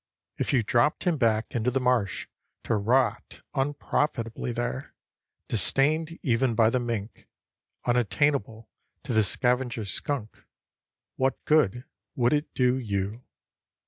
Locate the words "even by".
6.23-6.71